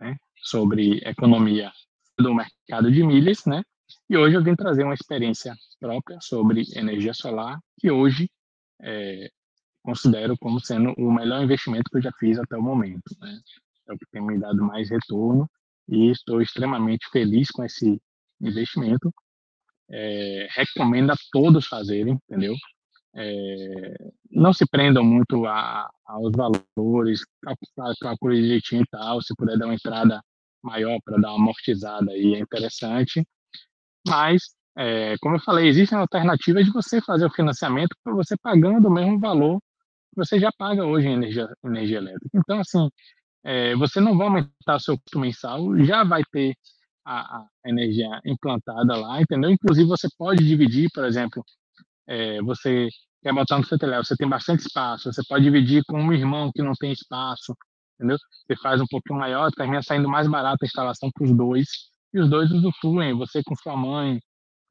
né, 0.00 0.16
sobre 0.36 0.98
economia 0.98 1.70
do 2.18 2.34
mercado 2.34 2.90
de 2.90 3.02
milhas, 3.02 3.44
né? 3.44 3.62
E 4.08 4.16
hoje 4.16 4.36
eu 4.36 4.42
vim 4.42 4.54
trazer 4.54 4.84
uma 4.84 4.94
experiência 4.94 5.54
própria 5.78 6.18
sobre 6.20 6.62
energia 6.74 7.12
solar, 7.12 7.58
que 7.78 7.90
hoje 7.90 8.28
é, 8.80 9.28
considero 9.82 10.36
como 10.38 10.60
sendo 10.60 10.94
o 10.96 11.12
melhor 11.12 11.42
investimento 11.42 11.90
que 11.90 11.98
eu 11.98 12.02
já 12.02 12.12
fiz 12.18 12.38
até 12.38 12.56
o 12.56 12.62
momento. 12.62 13.14
Né? 13.20 13.38
É 13.88 13.92
o 13.92 13.98
que 13.98 14.06
tem 14.10 14.22
me 14.22 14.38
dado 14.38 14.62
mais 14.62 14.90
retorno 14.90 15.48
e 15.88 16.10
estou 16.10 16.40
extremamente 16.40 17.06
feliz 17.10 17.50
com 17.50 17.64
esse 17.64 18.00
investimento 18.40 19.12
é, 19.90 20.48
recomendo 20.50 21.10
a 21.12 21.16
todos 21.30 21.66
fazerem, 21.66 22.18
entendeu? 22.28 22.54
É, 23.16 23.94
não 24.30 24.52
se 24.52 24.66
prendam 24.66 25.04
muito 25.04 25.46
a, 25.46 25.88
aos 26.04 26.32
valores, 26.32 27.20
calcule 28.00 28.42
direitinho 28.42 28.82
e 28.82 28.86
tal, 28.86 29.22
se 29.22 29.34
puder 29.36 29.56
dar 29.56 29.66
uma 29.66 29.74
entrada 29.74 30.20
maior 30.62 30.98
para 31.04 31.18
dar 31.18 31.28
uma 31.34 31.44
amortizada 31.44 32.10
aí 32.10 32.34
é 32.34 32.38
interessante, 32.38 33.24
mas, 34.06 34.54
é, 34.76 35.16
como 35.20 35.36
eu 35.36 35.40
falei, 35.40 35.68
existem 35.68 35.96
alternativas 35.98 36.64
de 36.64 36.72
você 36.72 37.00
fazer 37.00 37.26
o 37.26 37.30
financiamento 37.30 37.96
para 38.02 38.12
você 38.12 38.36
pagando 38.36 38.88
o 38.88 38.92
mesmo 38.92 39.18
valor 39.20 39.60
que 40.10 40.16
você 40.16 40.38
já 40.38 40.50
paga 40.58 40.84
hoje 40.84 41.08
em 41.08 41.14
energia, 41.14 41.48
energia 41.64 41.98
elétrica. 41.98 42.30
Então, 42.34 42.60
assim, 42.60 42.88
é, 43.44 43.76
você 43.76 44.00
não 44.00 44.16
vai 44.16 44.28
aumentar 44.28 44.76
o 44.76 44.80
seu 44.80 44.98
custo 44.98 45.18
mensal, 45.18 45.76
já 45.84 46.04
vai 46.04 46.22
ter 46.32 46.54
a, 47.04 47.38
a, 47.38 47.48
energia 47.66 48.08
implantada 48.24 48.96
lá, 48.96 49.20
entendeu? 49.20 49.50
Inclusive, 49.50 49.88
você 49.88 50.08
pode 50.18 50.44
dividir, 50.46 50.90
por 50.94 51.04
exemplo, 51.04 51.44
é, 52.06 52.40
você 52.42 52.88
quer 53.22 53.32
botar 53.34 53.58
no 53.58 53.64
seu 53.64 53.78
telhado, 53.78 54.04
você 54.04 54.16
tem 54.16 54.28
bastante 54.28 54.60
espaço, 54.60 55.12
você 55.12 55.22
pode 55.28 55.44
dividir 55.44 55.82
com 55.86 56.00
um 56.00 56.12
irmão 56.12 56.50
que 56.54 56.62
não 56.62 56.72
tem 56.74 56.92
espaço, 56.92 57.54
entendeu? 57.96 58.18
Você 58.46 58.56
faz 58.62 58.80
um 58.80 58.86
pouquinho 58.86 59.18
maior, 59.18 59.50
termina 59.52 59.82
saindo 59.82 60.08
mais 60.08 60.28
barata 60.28 60.64
a 60.64 60.66
instalação 60.66 61.10
para 61.12 61.24
os 61.24 61.32
dois, 61.36 61.68
e 62.12 62.20
os 62.20 62.28
dois 62.30 62.50
usufruem, 62.50 63.14
você 63.14 63.42
com 63.44 63.54
sua 63.56 63.76
mãe, 63.76 64.20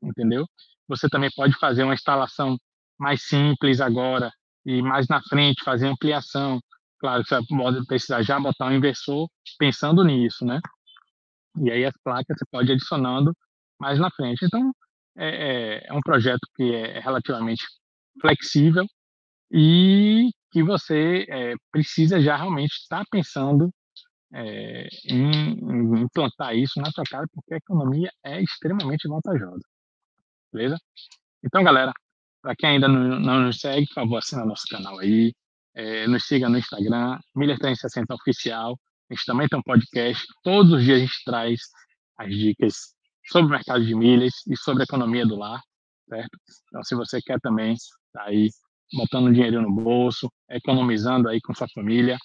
entendeu? 0.03 0.45
Você 0.87 1.07
também 1.09 1.29
pode 1.35 1.53
fazer 1.59 1.83
uma 1.83 1.93
instalação 1.93 2.57
mais 2.99 3.23
simples 3.23 3.81
agora, 3.81 4.31
e 4.65 4.81
mais 4.81 5.07
na 5.07 5.21
frente 5.21 5.63
fazer 5.63 5.87
ampliação. 5.87 6.59
Claro, 6.99 7.23
você 7.25 7.39
pode 7.47 7.85
precisar 7.85 8.21
já 8.23 8.39
botar 8.39 8.67
um 8.67 8.73
inversor 8.73 9.27
pensando 9.59 10.03
nisso, 10.03 10.45
né? 10.45 10.59
E 11.61 11.71
aí 11.71 11.85
as 11.85 11.93
placas 12.03 12.37
você 12.37 12.45
pode 12.51 12.69
ir 12.71 12.73
adicionando 12.73 13.33
mais 13.79 13.99
na 13.99 14.09
frente. 14.11 14.45
Então, 14.45 14.71
é, 15.17 15.83
é, 15.83 15.87
é 15.87 15.93
um 15.93 16.01
projeto 16.01 16.41
que 16.55 16.73
é 16.73 16.99
relativamente 16.99 17.63
flexível 18.21 18.85
e 19.51 20.29
que 20.51 20.63
você 20.63 21.25
é, 21.29 21.53
precisa 21.71 22.21
já 22.21 22.37
realmente 22.37 22.73
estar 22.73 23.03
pensando 23.11 23.69
é, 24.33 24.87
em, 25.05 25.53
em, 25.59 26.01
implantar 26.03 26.55
isso 26.55 26.79
na 26.79 26.91
sua 26.91 27.03
casa, 27.09 27.27
porque 27.33 27.53
a 27.53 27.57
economia 27.57 28.09
é 28.25 28.41
extremamente 28.41 29.07
vantajosa. 29.07 29.63
Beleza? 30.53 30.77
Então, 31.43 31.63
galera, 31.63 31.91
para 32.41 32.55
quem 32.55 32.69
ainda 32.69 32.87
não, 32.87 33.19
não, 33.19 33.41
nos 33.41 33.59
segue, 33.59 33.87
por 33.87 33.95
favor, 33.95 34.17
assina 34.17 34.45
nosso 34.45 34.67
canal 34.69 34.99
aí. 34.99 35.33
É, 35.75 36.07
nos 36.07 36.25
siga 36.25 36.47
no 36.47 36.59
Instagram, 36.59 37.19
Milha360 37.35 38.13
Oficial. 38.13 38.77
A 39.09 39.13
gente 39.13 39.25
também 39.25 39.47
tem 39.47 39.57
um 39.57 39.63
podcast. 39.63 40.23
Todos 40.43 40.71
os 40.71 40.83
dias 40.83 40.97
a 40.97 41.01
gente 41.01 41.23
traz 41.25 41.59
as 42.19 42.29
dicas 42.29 42.75
sobre 43.31 43.47
o 43.47 43.55
mercado 43.57 43.83
de 43.83 43.95
milhas 43.95 44.33
e 44.47 44.55
sobre 44.55 44.83
a 44.83 44.85
economia 44.85 45.25
do 45.25 45.35
lar, 45.35 45.59
certo? 46.07 46.37
Então, 46.67 46.83
se 46.83 46.93
você 46.93 47.19
quer 47.21 47.39
também 47.39 47.75
tá 48.13 48.25
aí 48.25 48.49
botando 48.93 49.33
dinheiro 49.33 49.61
no 49.61 49.73
bolso, 49.73 50.29
economizando 50.51 51.27
aí 51.29 51.41
com 51.41 51.55
sua 51.55 51.67
família, 51.73 52.17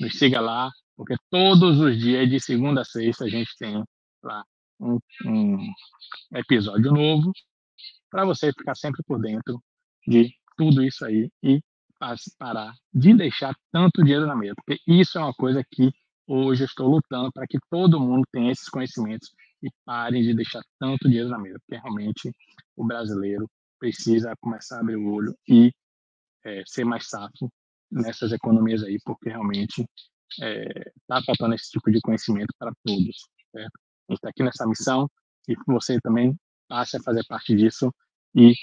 nos 0.00 0.18
siga 0.18 0.40
lá, 0.40 0.70
porque 0.96 1.14
todos 1.30 1.78
os 1.78 1.96
dias, 1.96 2.28
de 2.28 2.40
segunda 2.40 2.80
a 2.80 2.84
sexta, 2.84 3.26
a 3.26 3.28
gente 3.28 3.50
tem 3.58 3.80
lá 4.24 4.42
um, 4.80 4.98
um 5.26 5.72
episódio 6.34 6.90
novo 6.90 7.30
para 8.10 8.24
você 8.24 8.52
ficar 8.52 8.74
sempre 8.74 9.02
por 9.04 9.20
dentro 9.20 9.62
de 10.06 10.34
tudo 10.56 10.82
isso 10.82 11.04
aí 11.04 11.30
e 11.42 11.60
parar 12.38 12.74
de 12.92 13.14
deixar 13.14 13.54
tanto 13.72 14.02
dinheiro 14.02 14.26
na 14.26 14.36
mesa, 14.36 14.54
porque 14.56 14.80
isso 14.86 15.18
é 15.18 15.20
uma 15.20 15.32
coisa 15.32 15.64
que 15.70 15.90
hoje 16.26 16.64
eu 16.64 16.66
estou 16.66 16.88
lutando 16.88 17.32
para 17.32 17.46
que 17.46 17.58
todo 17.70 18.00
mundo 18.00 18.26
tenha 18.32 18.52
esses 18.52 18.68
conhecimentos 18.68 19.30
e 19.62 19.70
parem 19.84 20.22
de 20.22 20.34
deixar 20.34 20.62
tanto 20.78 21.08
dinheiro 21.08 21.28
na 21.28 21.38
mesa, 21.38 21.58
porque 21.60 21.80
realmente 21.80 22.30
o 22.76 22.84
brasileiro 22.84 23.48
precisa 23.78 24.34
começar 24.40 24.76
a 24.76 24.80
abrir 24.80 24.96
o 24.96 25.10
olho 25.10 25.36
e 25.48 25.72
é, 26.44 26.62
ser 26.66 26.84
mais 26.84 27.08
safo 27.08 27.50
nessas 27.90 28.32
economias 28.32 28.82
aí, 28.82 28.98
porque 29.04 29.30
realmente 29.30 29.86
está 30.30 30.46
é, 30.46 30.92
tá 31.06 31.22
faltando 31.24 31.54
esse 31.54 31.70
tipo 31.70 31.90
de 31.90 32.00
conhecimento 32.00 32.52
para 32.58 32.72
todos. 32.84 33.16
Certo? 33.52 33.80
A 34.08 34.12
gente 34.12 34.18
está 34.18 34.28
aqui 34.28 34.42
nessa 34.42 34.66
missão 34.66 35.08
e 35.48 35.54
você 35.66 36.00
também 36.00 36.36
passe 36.68 36.96
a 36.96 37.00
fazer 37.00 37.24
parte 37.26 37.54
disso 37.54 37.92
e 38.34 38.54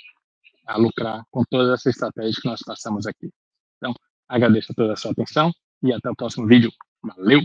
a 0.67 0.77
lucrar 0.77 1.23
com 1.31 1.43
todas 1.49 1.69
essas 1.69 1.95
estratégias 1.95 2.37
que 2.37 2.47
nós 2.47 2.61
passamos 2.65 3.05
aqui. 3.07 3.29
Então, 3.77 3.93
agradeço 4.27 4.71
a 4.71 4.75
toda 4.75 4.93
a 4.93 4.95
sua 4.95 5.11
atenção 5.11 5.51
e 5.81 5.93
até 5.93 6.09
o 6.09 6.15
próximo 6.15 6.47
vídeo. 6.47 6.71
Valeu! 7.01 7.41